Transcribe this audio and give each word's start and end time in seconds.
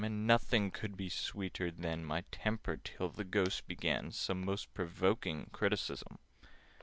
And 0.03 0.25
nothing 0.25 0.71
could 0.71 0.97
be 0.97 1.09
sweeter 1.09 1.69
than 1.69 2.03
My 2.03 2.23
temper, 2.31 2.75
till 2.83 3.09
the 3.09 3.23
Ghost 3.23 3.67
began 3.67 4.11
Some 4.11 4.43
most 4.43 4.73
provoking 4.73 5.51
criticism. 5.53 6.17